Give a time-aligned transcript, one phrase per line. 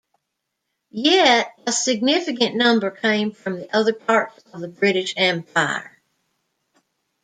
[0.89, 5.95] Yet a significant number came from other parts of the British Empire.